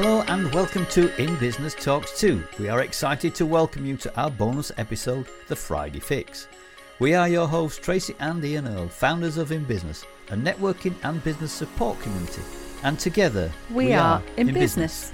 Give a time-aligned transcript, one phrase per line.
[0.00, 2.44] Hello and welcome to In Business Talks 2.
[2.60, 6.46] We are excited to welcome you to our bonus episode, The Friday Fix.
[7.00, 11.20] We are your hosts, Tracy and Ian Earle, founders of In Business, a networking and
[11.24, 12.42] business support community.
[12.84, 15.10] And together, we, are, In, business.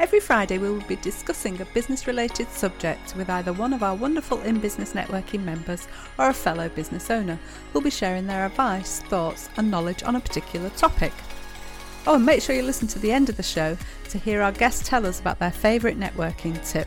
[0.00, 3.94] Every Friday, we will be discussing a business related subject with either one of our
[3.94, 5.86] wonderful In Business Networking members
[6.18, 7.38] or a fellow business owner
[7.72, 11.12] who'll be sharing their advice, thoughts, and knowledge on a particular topic.
[12.08, 13.76] Oh, and make sure you listen to the end of the show
[14.10, 16.86] to hear our guests tell us about their favourite networking tip.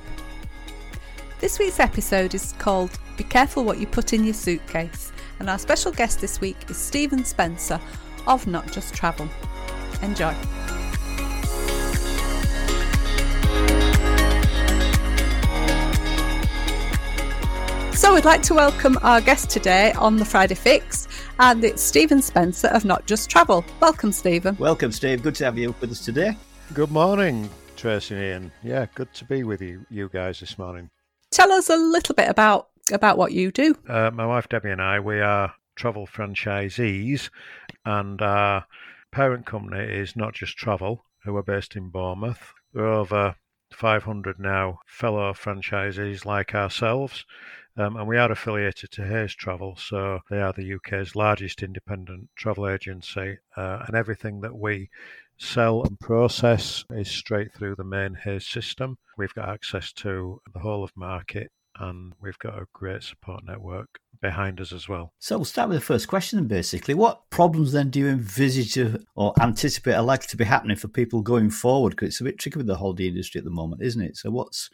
[1.41, 5.59] This week's episode is called Be Careful What You Put in Your Suitcase, and our
[5.59, 7.81] special guest this week is Stephen Spencer
[8.27, 9.27] of Not Just Travel.
[10.01, 10.33] Enjoy.
[17.93, 21.09] So, we'd like to welcome our guest today on the Friday Fix,
[21.39, 23.63] and it's Stephen Spencer of Not Just Travel.
[23.79, 24.57] Welcome, Stephen.
[24.57, 25.23] Welcome, Steve.
[25.23, 26.37] Good to have you with us today.
[26.73, 28.51] Good morning, Tracy and Ian.
[28.62, 30.90] Yeah, good to be with you, you guys this morning.
[31.32, 33.76] Tell us a little bit about about what you do.
[33.87, 37.29] Uh, my wife Debbie and I, we are travel franchisees,
[37.85, 38.65] and our
[39.12, 42.54] parent company is Not Just Travel, who are based in Bournemouth.
[42.73, 43.35] We're over
[43.71, 47.26] 500 now fellow franchisees like ourselves.
[47.80, 52.27] Um, and we are affiliated to Hays Travel, so they are the UK's largest independent
[52.35, 54.90] travel agency, uh, and everything that we
[55.38, 58.98] sell and process is straight through the main Hays system.
[59.18, 63.88] We've got access to the whole of market, and we've got a great support network
[64.22, 65.13] behind us as well.
[65.19, 66.94] So we'll start with the first question basically.
[66.94, 68.78] What problems then do you envisage
[69.16, 71.91] or anticipate are likely to be happening for people going forward?
[71.91, 74.18] Because it's a bit tricky with the holiday industry at the moment, isn't it?
[74.18, 74.69] So what's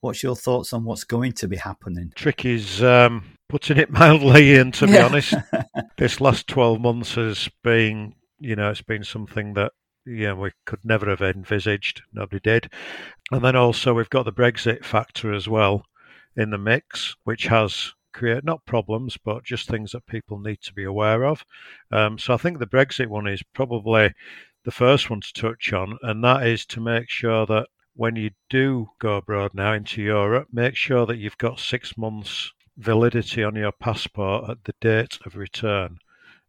[0.00, 2.12] what's your thoughts on what's going to be happening?
[2.14, 5.34] Trick is um, putting it mildly, and to be honest,
[5.98, 9.72] this last 12 months has been, you know, it's been something that
[10.06, 12.02] yeah, we could never have envisaged.
[12.12, 12.72] Nobody did.
[13.32, 15.84] And then also we've got the Brexit factor as well
[16.36, 20.72] in the mix, which has create not problems, but just things that people need to
[20.72, 21.44] be aware of.
[21.90, 24.12] Um, so I think the Brexit one is probably
[24.64, 27.66] the first one to touch on, and that is to make sure that
[27.96, 32.52] when you do go abroad now into Europe, make sure that you've got six months
[32.76, 35.98] validity on your passport at the date of return.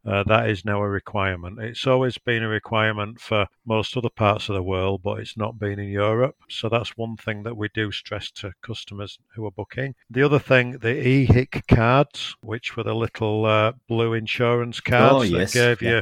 [0.07, 1.59] Uh, that is now a requirement.
[1.59, 5.59] It's always been a requirement for most other parts of the world, but it's not
[5.59, 6.37] been in Europe.
[6.47, 9.95] So that's one thing that we do stress to customers who are booking.
[10.09, 15.21] The other thing, the EHIC cards, which were the little uh, blue insurance cards oh,
[15.23, 15.51] yes.
[15.51, 16.01] that gave yeah.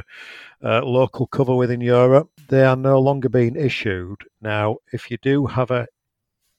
[0.62, 4.18] you uh, local cover within Europe, they are no longer being issued.
[4.40, 5.88] Now, if you do have a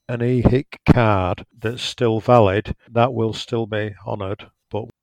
[0.09, 4.50] an EHIC card that's still valid, that will still be honoured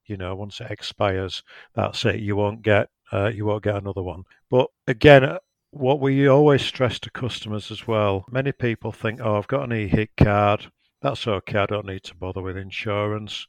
[0.07, 1.43] you know once it expires,
[1.73, 2.19] that's it.
[2.19, 4.23] You won't get uh, you won't get another one.
[4.49, 5.39] But again, uh,
[5.71, 8.25] what we always stress to customers as well.
[8.31, 10.71] Many people think, oh, I've got an EHIC card.
[11.01, 11.59] That's okay.
[11.59, 13.47] I don't need to bother with insurance.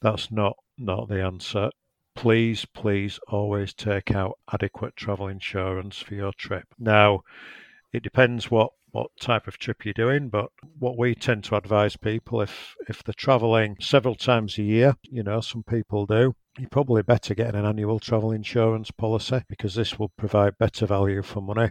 [0.00, 1.70] That's not not the answer.
[2.14, 6.64] Please, please always take out adequate travel insurance for your trip.
[6.78, 7.22] Now,
[7.92, 10.30] it depends what what type of trip you're doing.
[10.30, 10.46] But
[10.78, 15.22] what we tend to advise people if if they're travelling several times a year, you
[15.22, 16.34] know, some people do.
[16.58, 21.20] You're probably better getting an annual travel insurance policy because this will provide better value
[21.20, 21.70] for money.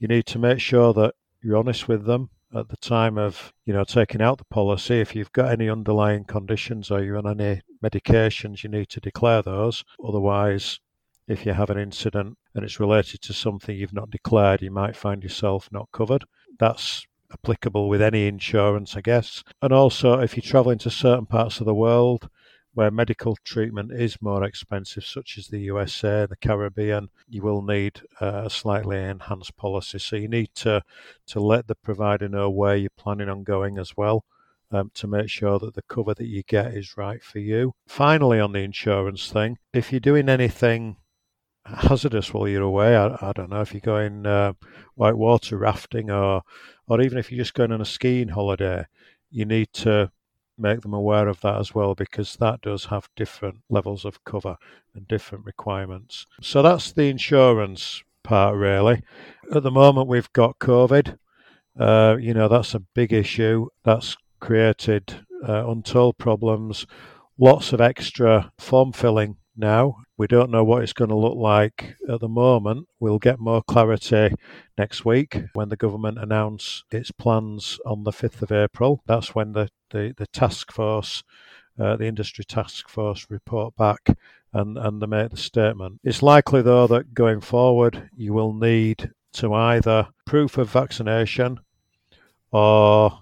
[0.00, 3.72] You need to make sure that you're honest with them at the time of you
[3.72, 7.60] know taking out the policy if you've got any underlying conditions or you're on any
[7.84, 10.80] medications you need to declare those otherwise
[11.28, 14.96] if you have an incident and it's related to something you've not declared, you might
[14.96, 16.24] find yourself not covered.
[16.58, 19.44] That's applicable with any insurance, I guess.
[19.62, 22.28] And also, if you're traveling to certain parts of the world
[22.74, 28.00] where medical treatment is more expensive, such as the USA, the Caribbean, you will need
[28.20, 29.98] a slightly enhanced policy.
[29.98, 30.82] So you need to,
[31.26, 34.24] to let the provider know where you're planning on going as well.
[34.72, 37.74] Um, to make sure that the cover that you get is right for you.
[37.88, 40.96] Finally, on the insurance thing, if you're doing anything
[41.64, 42.96] hazardous while you're away.
[42.96, 44.54] I, I don't know if you're going uh,
[44.94, 46.42] whitewater rafting or
[46.86, 48.84] or even if you're just going on a skiing holiday,
[49.30, 50.10] you need to
[50.58, 54.56] make them aware of that as well because that does have different levels of cover
[54.94, 56.26] and different requirements.
[56.42, 59.02] So that's the insurance part really.
[59.54, 61.16] At the moment we've got COVID.
[61.78, 63.66] Uh, you know that's a big issue.
[63.84, 66.86] That's created uh, untold problems.
[67.38, 69.96] Lots of extra form filling now.
[70.20, 72.88] We don't know what it's going to look like at the moment.
[73.00, 74.34] We'll get more clarity
[74.76, 79.02] next week when the government announce its plans on the 5th of April.
[79.06, 81.22] That's when the, the, the task force,
[81.78, 84.10] uh, the industry task force, report back
[84.52, 86.02] and, and they make the statement.
[86.04, 91.60] It's likely, though, that going forward, you will need to either proof of vaccination
[92.52, 93.20] or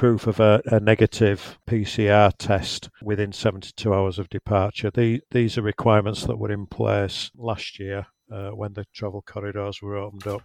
[0.00, 4.90] proof of a, a, negative PCR test within 72 hours of departure.
[4.90, 9.82] The, these are requirements that were in place last year uh, when the travel corridors
[9.82, 10.40] were opened up.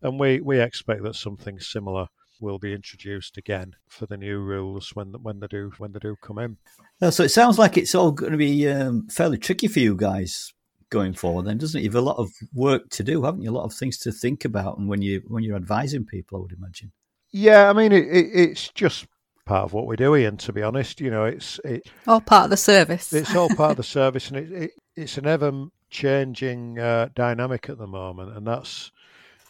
[0.00, 2.06] And we, we expect that something similar
[2.40, 6.16] will be introduced again for the new rules when when they do when they do
[6.22, 6.56] come in.
[7.02, 9.94] Uh, so it sounds like it's all going to be um, fairly tricky for you
[9.94, 10.54] guys
[10.88, 11.84] going forward, then, doesn't it?
[11.84, 13.50] You've a lot of work to do, haven't you?
[13.50, 16.40] A lot of things to think about, and when you when you're advising people, I
[16.40, 16.92] would imagine.
[17.36, 19.08] Yeah, I mean, it, it, it's just
[19.44, 20.36] part of what we do, Ian.
[20.36, 23.12] To be honest, you know, it's it, all part of the service.
[23.12, 27.68] It's all part of the service, and it, it it's an ever changing uh, dynamic
[27.68, 28.92] at the moment, and that's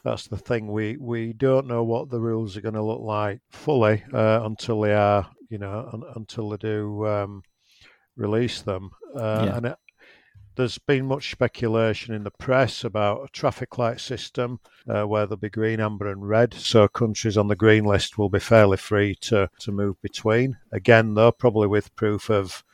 [0.02, 0.72] that's the thing.
[0.72, 4.80] We we don't know what the rules are going to look like fully uh, until
[4.80, 7.42] they are, you know, un, until they do um,
[8.16, 8.92] release them.
[9.14, 9.56] Uh, yeah.
[9.58, 9.76] And it,
[10.56, 15.36] there's been much speculation in the press about a traffic light system uh, where there'll
[15.36, 16.54] be green, amber, and red.
[16.54, 20.58] So countries on the green list will be fairly free to, to move between.
[20.72, 22.64] Again, though, probably with proof of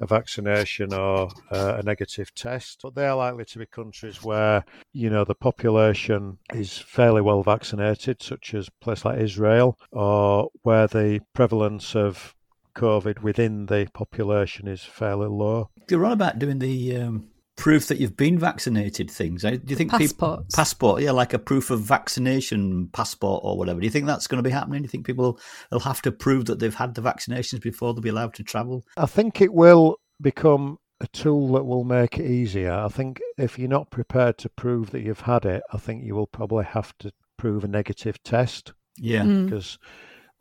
[0.00, 2.80] a vaccination or uh, a negative test.
[2.82, 7.42] But they are likely to be countries where, you know, the population is fairly well
[7.42, 12.34] vaccinated, such as a place like Israel, or where the prevalence of
[12.74, 15.70] COVID within the population is fairly low.
[15.88, 19.42] You're on about doing the um, proof that you've been vaccinated things.
[19.42, 23.80] Do you think passport, passport, yeah, like a proof of vaccination passport or whatever?
[23.80, 24.82] Do you think that's going to be happening?
[24.82, 25.38] Do you think people
[25.70, 28.84] will have to prove that they've had the vaccinations before they'll be allowed to travel?
[28.96, 32.72] I think it will become a tool that will make it easier.
[32.72, 36.14] I think if you're not prepared to prove that you've had it, I think you
[36.14, 38.72] will probably have to prove a negative test.
[38.96, 39.44] Yeah, mm.
[39.44, 39.78] because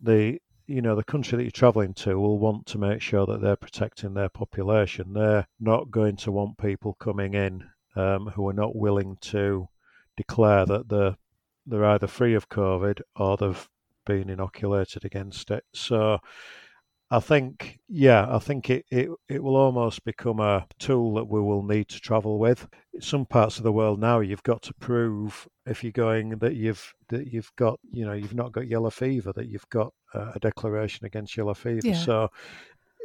[0.01, 0.39] the
[0.71, 3.55] you know the country that you're travelling to will want to make sure that they're
[3.55, 5.13] protecting their population.
[5.13, 7.65] They're not going to want people coming in
[7.95, 9.67] um, who are not willing to
[10.17, 11.15] declare that they're
[11.65, 13.69] they're either free of COVID or they've
[14.05, 15.63] been inoculated against it.
[15.73, 16.19] So
[17.13, 21.41] I think, yeah, I think it, it, it will almost become a tool that we
[21.41, 22.69] will need to travel with.
[22.93, 26.55] In some parts of the world now, you've got to prove if you're going that
[26.55, 30.39] you've that you've got, you know, you've not got yellow fever, that you've got a
[30.39, 31.81] declaration against yellow fever.
[31.83, 31.97] Yeah.
[31.97, 32.29] So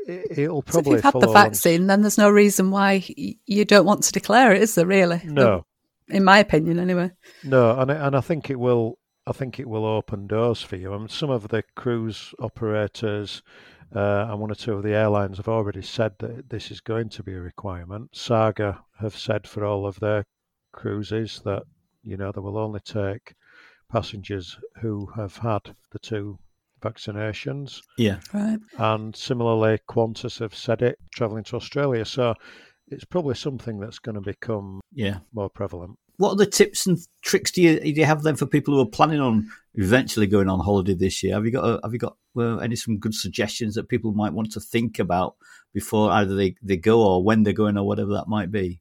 [0.07, 0.93] it, will probably.
[0.93, 1.87] So if you've had the vaccine, on...
[1.89, 4.87] then there's no reason why you don't want to declare it, is there?
[4.87, 5.21] Really?
[5.25, 5.67] No.
[6.09, 7.11] In my opinion, anyway.
[7.43, 8.99] No, and and I think it will.
[9.27, 10.95] I think it will open doors for you.
[10.95, 13.43] I mean, some of the cruise operators
[13.95, 17.09] uh, and one or two of the airlines have already said that this is going
[17.11, 18.11] to be a requirement.
[18.15, 20.25] Saga have said for all of their
[20.73, 21.63] cruises that
[22.03, 23.35] you know they will only take
[23.91, 26.39] passengers who have had the two
[26.83, 27.81] vaccinations.
[27.97, 28.21] Yeah.
[28.33, 28.59] Right.
[28.79, 32.05] And similarly, Qantas have said it travelling to Australia.
[32.05, 32.35] So
[32.89, 35.99] it's probably something that's going to become yeah more prevalent.
[36.19, 38.81] What are the tips and tricks do you do you have then for people who
[38.81, 41.35] are planning on eventually going on holiday this year?
[41.35, 44.33] Have you got a, have you got well, any some good suggestions that people might
[44.33, 45.37] want to think about
[45.73, 48.81] before either they, they go or when they're going or whatever that might be?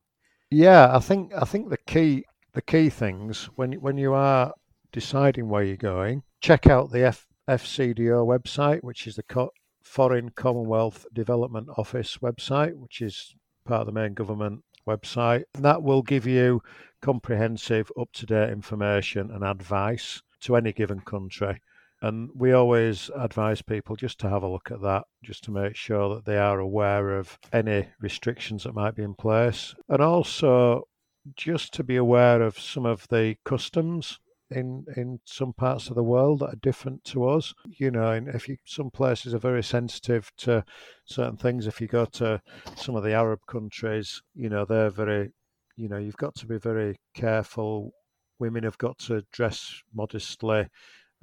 [0.51, 4.53] Yeah, I think I think the key the key things when when you are
[4.91, 9.51] deciding where you're going, check out the F, FCDO website, which is the Co-
[9.83, 13.35] Foreign Commonwealth Development Office website, which is
[13.65, 15.43] part of the main government website.
[15.53, 16.61] And that will give you
[17.05, 21.61] comprehensive, up to date information and advice to any given country.
[22.01, 25.75] And we always advise people just to have a look at that, just to make
[25.75, 29.75] sure that they are aware of any restrictions that might be in place.
[29.87, 30.87] And also
[31.35, 34.19] just to be aware of some of the customs
[34.49, 37.53] in in some parts of the world that are different to us.
[37.65, 40.65] You know, and if you some places are very sensitive to
[41.05, 41.67] certain things.
[41.67, 42.41] If you go to
[42.75, 45.31] some of the Arab countries, you know, they're very
[45.75, 47.91] you know, you've got to be very careful.
[48.39, 50.67] Women have got to dress modestly.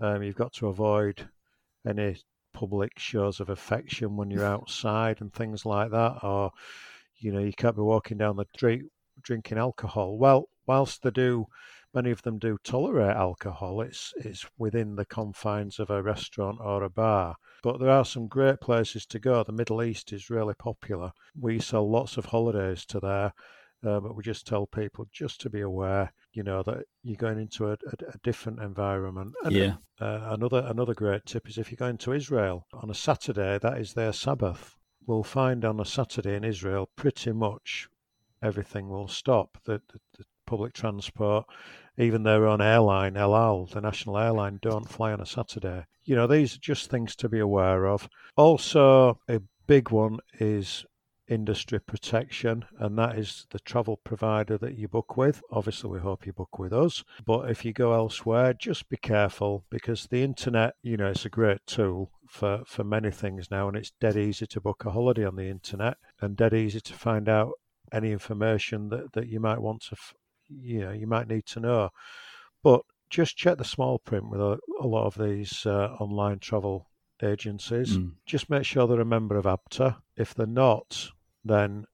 [0.00, 1.28] Um, you've got to avoid
[1.86, 2.16] any
[2.52, 6.18] public shows of affection when you're outside and things like that.
[6.22, 6.52] Or,
[7.18, 8.82] you know, you can't be walking down the street
[9.22, 10.18] drinking alcohol.
[10.18, 11.46] Well, whilst they do,
[11.94, 13.80] many of them do tolerate alcohol.
[13.80, 17.36] It's it's within the confines of a restaurant or a bar.
[17.62, 19.42] But there are some great places to go.
[19.42, 21.12] The Middle East is really popular.
[21.38, 23.32] We sell lots of holidays to there.
[23.84, 27.38] Uh, but we just tell people just to be aware, you know, that you're going
[27.38, 29.34] into a, a, a different environment.
[29.44, 29.74] And yeah.
[30.00, 33.78] Uh, another another great tip is if you're going to Israel on a Saturday, that
[33.78, 34.76] is their Sabbath.
[35.06, 37.88] We'll find on a Saturday in Israel pretty much
[38.42, 39.58] everything will stop.
[39.64, 41.46] The, the, the public transport,
[41.98, 45.84] even their own airline, El Al, the national airline, don't fly on a Saturday.
[46.04, 48.08] You know, these are just things to be aware of.
[48.36, 50.84] Also, a big one is
[51.28, 55.42] industry protection, and that is the travel provider that you book with.
[55.50, 59.64] Obviously, we hope you book with us, but if you go elsewhere, just be careful
[59.70, 63.76] because the internet, you know, it's a great tool for, for many things now, and
[63.76, 67.28] it's dead easy to book a holiday on the internet and dead easy to find
[67.28, 67.52] out
[67.92, 69.96] any information that, that you might want to,
[70.48, 71.90] you know, you might need to know.
[72.62, 76.88] But just check the small print with a, a lot of these uh, online travel
[77.22, 77.96] agencies.
[77.96, 78.12] Mm.
[78.26, 79.96] Just make sure they're a member of ABTA.
[80.16, 81.10] If they're not,
[81.44, 81.86] then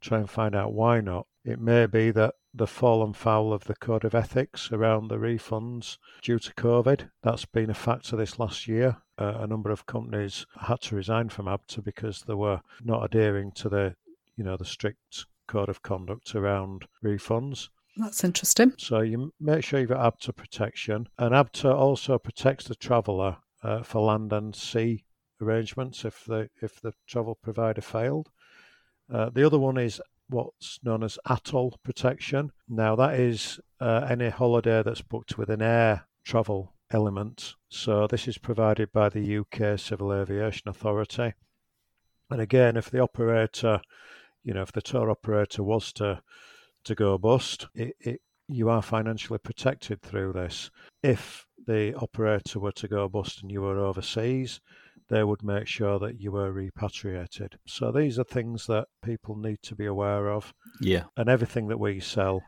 [0.00, 1.26] try and find out why not.
[1.44, 5.98] It may be that they've fallen foul of the code of ethics around the refunds
[6.20, 7.08] due to COVID.
[7.22, 8.98] That's been a factor this last year.
[9.18, 13.52] Uh, a number of companies had to resign from ABTA because they were not adhering
[13.52, 13.96] to the,
[14.36, 17.68] you know, the strict code of conduct around refunds.
[17.96, 18.72] That's interesting.
[18.78, 23.82] So you make sure you've got ABTA protection, and ABTA also protects the traveller uh,
[23.82, 25.04] for land and sea
[25.40, 28.30] arrangements if the if the travel provider failed.
[29.12, 32.52] Uh, the other one is what's known as ATOL protection.
[32.68, 37.54] Now that is uh, any holiday that's booked with an air travel element.
[37.68, 41.34] So this is provided by the UK Civil Aviation Authority.
[42.30, 43.80] And again, if the operator,
[44.42, 46.22] you know, if the tour operator was to
[46.84, 50.70] to go bust, it, it you are financially protected through this.
[51.02, 54.60] If the operator were to go bust and you were overseas,
[55.08, 57.58] they would make sure that you were repatriated.
[57.66, 60.52] So these are things that people need to be aware of.
[60.80, 61.04] Yeah.
[61.16, 62.42] And everything that we sell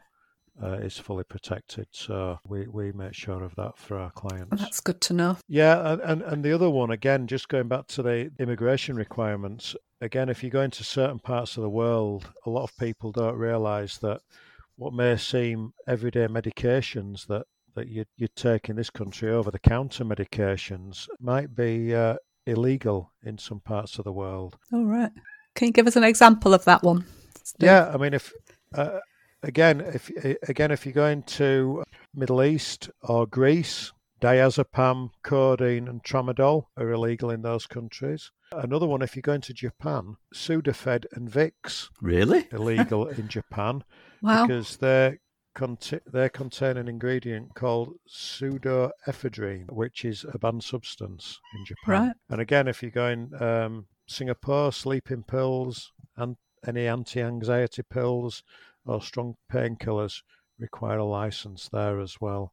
[0.62, 1.86] uh, is fully protected.
[1.90, 4.60] So we, we make sure of that for our clients.
[4.60, 5.36] That's good to know.
[5.48, 9.74] Yeah, and, and, and the other one, again, just going back to the immigration requirements,
[10.00, 13.36] again, if you go into certain parts of the world, a lot of people don't
[13.36, 14.20] realise that
[14.76, 19.58] what may seem everyday medications that that you you take in this country over the
[19.58, 22.16] counter medications might be uh,
[22.46, 24.56] illegal in some parts of the world.
[24.72, 25.10] All right.
[25.54, 27.04] Can you give us an example of that one?
[27.58, 28.32] Yeah, I mean, if
[28.74, 28.98] uh,
[29.42, 30.10] again, if
[30.48, 37.30] again, if you go into Middle East or Greece, diazepam, codeine, and tramadol are illegal
[37.30, 38.30] in those countries.
[38.52, 43.84] Another one, if you go into Japan, Sudafed and Vicks, really illegal in Japan.
[44.22, 44.46] Wow.
[44.46, 45.18] Because they
[45.54, 52.06] conti- they contain an ingredient called pseudoephedrine, which is a banned substance in Japan.
[52.06, 52.16] Right.
[52.30, 58.42] And again, if you go in um, Singapore, sleeping pills and any anti-anxiety pills
[58.86, 60.22] or strong painkillers
[60.58, 62.52] require a license there as well.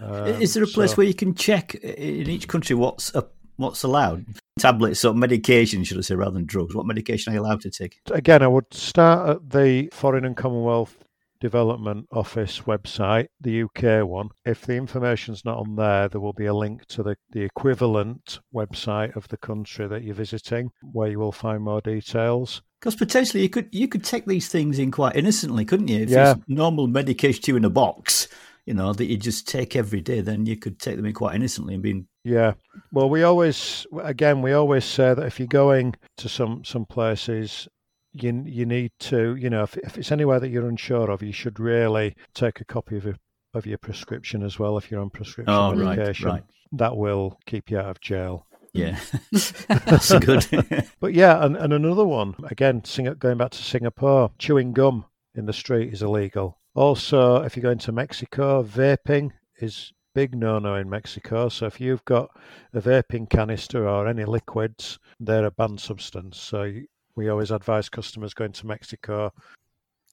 [0.00, 3.26] Um, is there a place so, where you can check in each country what's a,
[3.56, 4.24] what's allowed?
[4.58, 6.74] Tablets or medication, should I say, rather than drugs.
[6.74, 7.98] What medication are you allowed to take?
[8.10, 10.96] Again, I would start at the Foreign and Commonwealth
[11.40, 14.28] Development Office website, the UK one.
[14.44, 18.40] If the information's not on there, there will be a link to the, the equivalent
[18.54, 22.62] website of the country that you're visiting where you will find more details.
[22.80, 26.02] Because potentially you could you could take these things in quite innocently, couldn't you?
[26.02, 26.32] If yeah.
[26.32, 28.28] it's normal medication to you in a box,
[28.64, 31.34] you know, that you just take every day, then you could take them in quite
[31.34, 32.52] innocently and be yeah.
[32.92, 37.68] Well, we always, again, we always say that if you're going to some some places,
[38.12, 41.32] you you need to, you know, if, if it's anywhere that you're unsure of, you
[41.32, 43.16] should really take a copy of your,
[43.54, 46.26] of your prescription as well if you're on prescription oh, medication.
[46.26, 46.44] Right, right.
[46.72, 48.46] That will keep you out of jail.
[48.72, 49.00] Yeah,
[49.32, 50.46] that's good.
[51.00, 52.82] but yeah, and, and another one again,
[53.18, 56.58] going back to Singapore, chewing gum in the street is illegal.
[56.74, 61.48] Also, if you're going into Mexico, vaping is big no-no in Mexico.
[61.48, 62.30] So if you've got
[62.72, 66.38] a vaping canister or any liquids, they're a banned substance.
[66.38, 66.72] So
[67.16, 69.32] we always advise customers going to Mexico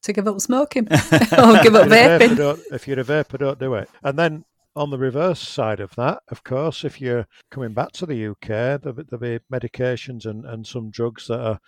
[0.02, 2.60] to give up smoking or give up vaping.
[2.72, 3.90] if you're a vapor, don't do it.
[4.02, 4.44] And then
[4.76, 8.80] on the reverse side of that, of course, if you're coming back to the UK,
[8.80, 11.60] there'll be, there'll be medications and, and some drugs that are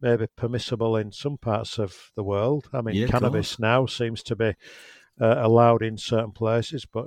[0.00, 2.68] maybe permissible in some parts of the world.
[2.72, 4.54] I mean, yeah, cannabis now seems to be
[5.20, 7.06] uh, allowed in certain places, but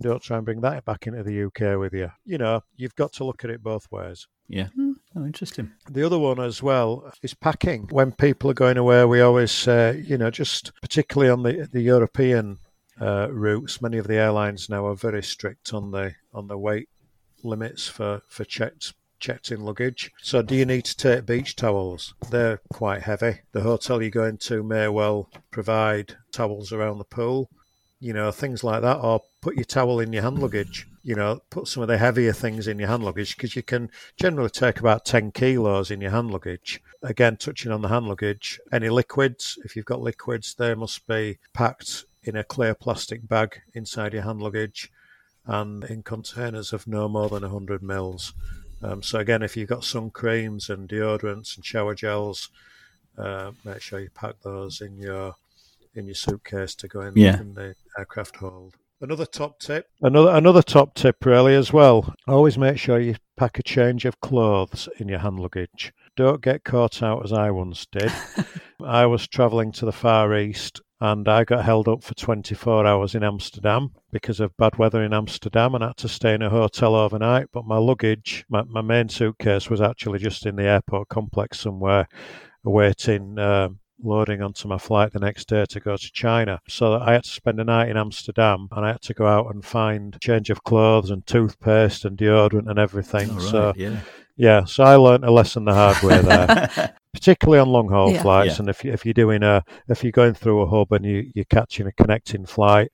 [0.00, 2.10] don't try and bring that back into the UK with you.
[2.24, 4.26] You know, you've got to look at it both ways.
[4.48, 4.68] Yeah.
[4.68, 4.92] Hmm.
[5.16, 5.72] Oh, interesting.
[5.90, 7.88] The other one as well is packing.
[7.90, 11.80] When people are going away, we always say, you know, just particularly on the the
[11.80, 12.58] European
[13.00, 16.90] uh, routes, many of the airlines now are very strict on the on the weight
[17.42, 20.12] limits for for checked checked in luggage.
[20.20, 22.12] So, do you need to take beach towels?
[22.30, 23.40] They're quite heavy.
[23.52, 27.48] The hotel you're going to may well provide towels around the pool
[28.00, 30.86] you know, things like that, or put your towel in your hand luggage.
[31.06, 33.92] You know, put some of the heavier things in your hand luggage because you can
[34.16, 36.82] generally take about 10 kilos in your hand luggage.
[37.00, 41.38] Again, touching on the hand luggage, any liquids, if you've got liquids, they must be
[41.52, 44.90] packed in a clear plastic bag inside your hand luggage
[45.44, 48.34] and in containers of no more than 100 mils.
[48.82, 52.50] Um, so, again, if you've got sun creams and deodorants and shower gels,
[53.16, 55.36] uh, make sure you pack those in your
[55.94, 57.40] in your suitcase to go in, Yeah.
[57.40, 58.74] in the aircraft hold.
[59.00, 59.86] Another top tip.
[60.00, 62.14] Another another top tip really as well.
[62.26, 65.92] Always make sure you pack a change of clothes in your hand luggage.
[66.16, 68.10] Don't get caught out as I once did.
[68.82, 73.14] I was travelling to the Far East and I got held up for 24 hours
[73.14, 76.94] in Amsterdam because of bad weather in Amsterdam and had to stay in a hotel
[76.94, 77.48] overnight.
[77.52, 82.08] But my luggage, my, my main suitcase, was actually just in the airport complex somewhere
[82.64, 86.60] awaiting um, loading onto my flight the next day to go to China.
[86.68, 89.52] So I had to spend a night in Amsterdam and I had to go out
[89.54, 93.30] and find change of clothes and toothpaste and deodorant and everything.
[93.30, 94.00] All right, So yeah.
[94.36, 98.22] yeah, so I learnt a lesson the hard way there particularly on long haul Yeah.
[98.22, 98.54] flights.
[98.56, 98.60] Yeah.
[98.60, 101.30] And if you, if you're doing a if you're going through a hub and you
[101.34, 102.92] you're catching a connecting flight,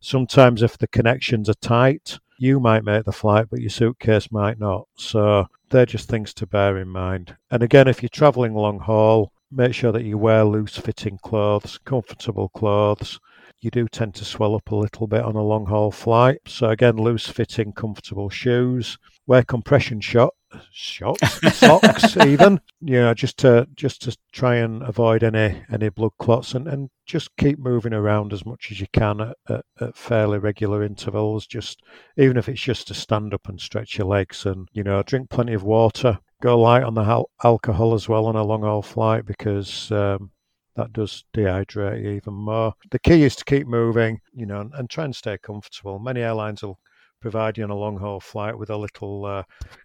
[0.00, 4.58] sometimes if the connections are tight, you might make the flight, but your suitcase might
[4.60, 4.86] not.
[4.96, 7.36] So they're just things to bear in mind.
[7.50, 11.78] And again, if you're travelling long haul, make sure that you wear loose fitting clothes,
[11.84, 13.18] comfortable clothes.
[13.60, 16.40] You do tend to swell up a little bit on a long haul flight.
[16.46, 18.98] So again, loose fitting, comfortable shoes.
[19.26, 20.34] Wear compression shot
[20.70, 26.12] shots, socks, even you know, just to just to try and avoid any any blood
[26.18, 29.96] clots, and, and just keep moving around as much as you can at, at, at
[29.96, 31.46] fairly regular intervals.
[31.46, 31.80] Just
[32.16, 35.30] even if it's just to stand up and stretch your legs, and you know, drink
[35.30, 36.18] plenty of water.
[36.42, 40.30] Go light on the al- alcohol as well on a long haul flight because um,
[40.76, 42.74] that does dehydrate you even more.
[42.90, 45.98] The key is to keep moving, you know, and, and try and stay comfortable.
[45.98, 46.78] Many airlines will
[47.20, 49.42] provide you on a long haul flight with a little uh,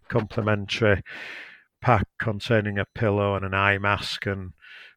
[0.09, 1.01] complimentary
[1.81, 4.51] pack containing a pillow and an eye mask and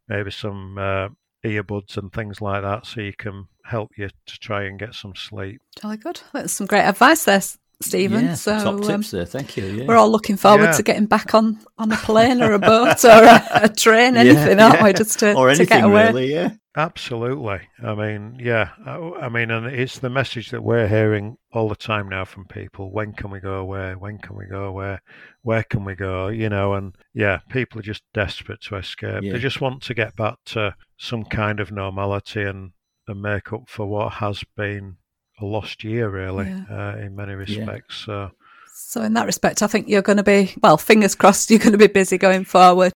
[0.08, 1.08] maybe some uh,
[1.44, 5.14] earbuds and things like that so you can help you to try and get some
[5.14, 5.60] sleep.
[5.80, 6.20] Jolly good.
[6.32, 7.40] That's some great advice there,
[7.82, 8.24] Stephen.
[8.24, 9.24] Yeah, so top um, tips there.
[9.26, 9.64] Thank you.
[9.66, 9.84] Yeah.
[9.86, 10.72] we're all looking forward Yeah.
[10.72, 14.60] to getting back on, on a plane or a boat or a, a train, anything,
[14.60, 14.92] aren't we?
[14.92, 16.06] Just to, or to get away.
[16.06, 16.32] really.
[16.32, 16.50] Yeah.
[16.76, 17.60] Absolutely.
[17.84, 18.70] I mean, yeah.
[18.84, 22.46] I, I mean, and it's the message that we're hearing all the time now from
[22.46, 22.90] people.
[22.90, 23.94] When can we go away?
[23.94, 24.98] When can we go away?
[25.42, 26.28] Where can we go?
[26.28, 29.22] You know, and yeah, people are just desperate to escape.
[29.22, 29.32] Yeah.
[29.34, 32.72] They just want to get back to some kind of normality and,
[33.06, 34.96] and make up for what has been
[35.40, 37.96] a lost year, really, uh, in many respects.
[38.06, 38.30] So,
[38.72, 41.72] So, in that respect, I think you're going to be, well, fingers crossed, you're going
[41.72, 42.92] to be busy going forward.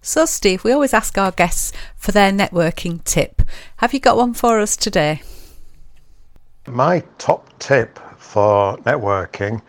[0.00, 3.42] So, Steve, we always ask our guests for their networking tip.
[3.78, 5.22] Have you got one for us today?
[6.66, 9.60] My top tip for networking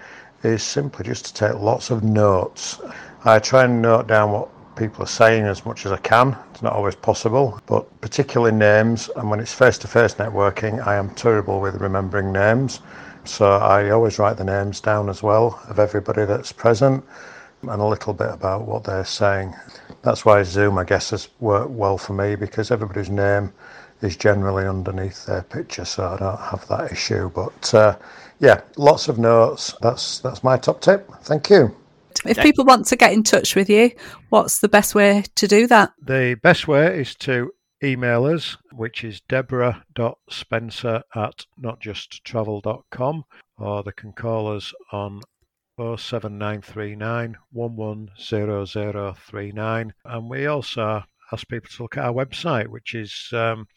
[0.43, 2.79] is simply just to take lots of notes.
[3.25, 6.37] I try and note down what people are saying as much as I can.
[6.51, 9.09] It's not always possible, but particularly names.
[9.17, 12.79] And when it's face to face networking, I am terrible with remembering names.
[13.25, 17.03] So I always write the names down as well of everybody that's present
[17.63, 19.53] and a little bit about what they're saying.
[20.01, 23.51] That's why Zoom, I guess, has worked well for me because everybody's name
[24.01, 27.29] is generally underneath their picture, so I don't have that issue.
[27.29, 27.97] But uh,
[28.39, 29.75] yeah, lots of notes.
[29.81, 31.11] That's that's my top tip.
[31.23, 31.75] Thank you.
[32.25, 33.91] If people want to get in touch with you,
[34.29, 35.91] what's the best way to do that?
[36.01, 37.51] The best way is to
[37.83, 43.23] email us, which is deborah.spencer at notjusttravel.com,
[43.57, 45.21] or they can call us on
[45.77, 49.93] 07939 110039.
[50.05, 53.67] And we also ask people to look at our website, which is um,